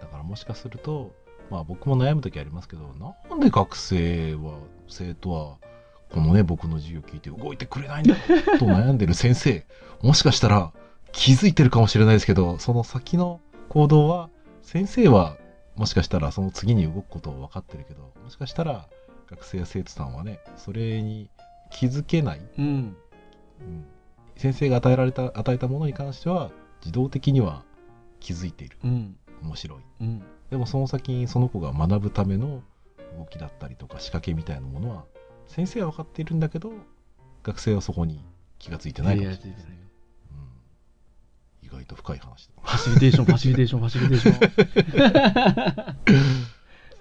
[0.00, 1.12] だからもしかすると
[1.50, 2.94] まあ僕も悩む時ありますけど
[3.28, 5.56] なんで学生は生徒は
[6.12, 8.14] このね僕の授業聞いて動いてくれないんだ
[8.58, 9.64] と悩んでる先生
[10.02, 10.72] もしかしたら
[11.12, 14.30] 気づいてるかもしれないですけどその先の行動は
[14.62, 15.36] 先生は
[15.76, 18.88] もしかしたらその次に動くことを分かってるけどもしかしたら
[19.28, 21.30] 学生や生徒さんはねそれに
[21.70, 22.96] 気づけない、うん、うん。
[24.36, 27.62] 先生が与えられた与えたものに関しては自動的には
[28.20, 28.78] 気づいている。
[28.84, 29.78] うん、面白い。
[30.00, 32.62] うん、でもその先にその子が学ぶための
[33.18, 35.04] 動きだったりとか仕掛けみたいなものは
[35.46, 36.72] 先生は分かっているんだけど
[37.42, 38.24] 学生はそこに
[38.58, 39.56] 気がついてないかもしれない。
[39.56, 39.78] ですね、
[41.62, 42.52] うん、意外と深い話だ。
[42.62, 45.96] ファシリテーション、ファシリテーション、ファシリテーション。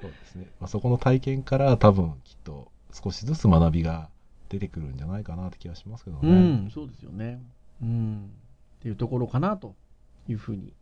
[0.01, 4.09] そうですね、まあ、そこの体験から多分きっと少しずつ学びが
[4.47, 6.33] 出てくるんじゃないかなって気がしますけどね、う
[6.67, 7.41] ん、そうですよね。
[7.81, 8.31] うん。
[8.79, 9.75] っていうところかなと
[10.27, 10.73] いうふうに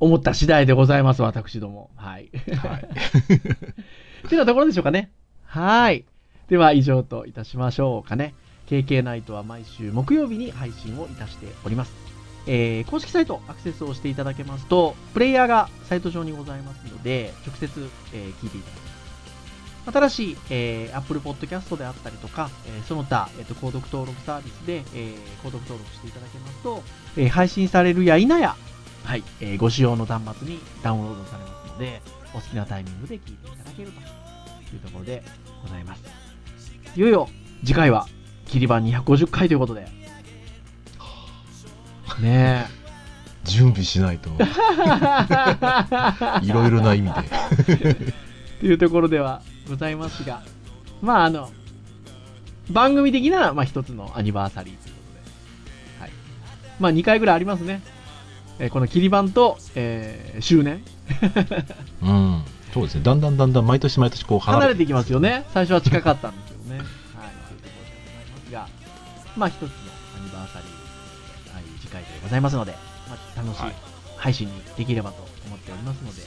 [0.00, 1.90] 思った次第でございます、私ども。
[1.94, 2.30] はい。
[2.56, 2.88] はい、
[4.26, 5.12] ってなところでしょうかね。
[5.44, 6.06] はい。
[6.48, 8.34] では以上といたしましょうかね。
[8.66, 11.92] KK ナイトは毎週木曜日に配信をいたしております。
[12.46, 17.68] えー公式サイトアクセスをしていただけますと、プレイヤーがサイト上にございますので、直接、
[18.14, 18.89] えー聞いていただけ
[19.86, 19.98] ます。
[19.98, 26.82] 新しい、えー Apple Podcast であったりとか、えーその他、えーと購読登録サービスで、えー購読登録していただけますと、
[27.16, 28.56] えー配信されるや否や、
[29.04, 32.00] はい、えーご使用の端末にダウンロードされますので、
[32.34, 34.00] お好きなタイミングで聞いていただけると
[34.74, 35.22] いうところで
[35.62, 36.02] ございます。
[36.96, 37.28] いよいよ
[37.64, 38.06] 次回は
[38.46, 39.86] 切り板250回ということで。
[42.20, 42.66] ね
[43.44, 44.42] 準備しないとえ。
[46.44, 47.10] いろいろな意味
[47.66, 47.94] で
[48.60, 49.40] というところでは
[49.70, 50.42] ございますが、
[51.00, 51.50] まああの、
[52.70, 55.14] 番組的な、まあ、一つのアニバーサリーということ
[55.98, 56.02] で。
[56.02, 56.10] はい。
[56.78, 57.82] まあ、2回ぐらいありますね。
[58.58, 60.82] えーこの切り版と、えー周年。
[62.02, 62.44] うん。
[62.74, 63.02] そうですね。
[63.02, 65.44] だんだんだんだん毎年毎年こう離れて離れていきますよね。
[65.52, 66.78] 最初は近かったんですけどね。
[66.78, 66.86] はい。
[66.86, 68.68] というところでございますが、
[69.36, 69.70] まあ、一つのア
[70.24, 72.72] ニバーサリー、はい、次回でございますので、
[73.08, 73.62] まあ、楽しい
[74.16, 76.22] 配信にできればと思っておりますので、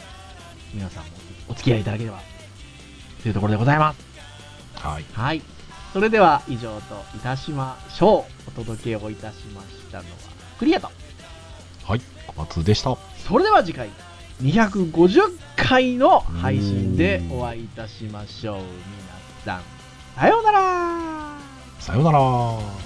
[0.73, 1.09] 皆さんも
[1.49, 2.19] お付き合いいただければ、
[3.23, 3.99] というところでございます。
[4.75, 5.05] はい。
[5.13, 5.41] はい。
[5.93, 8.49] それでは以上といたしましょう。
[8.49, 10.15] お届けをいたしましたのは、
[10.59, 10.89] クリアと。
[11.85, 12.01] はい。
[12.27, 12.97] 小松でした。
[13.17, 13.89] それでは次回、
[14.41, 15.21] 250
[15.55, 18.57] 回の配信でお会いいたしましょう。
[18.57, 18.67] 皆
[19.45, 19.61] さん、
[20.19, 21.37] さようなら
[21.79, 22.82] さようなら。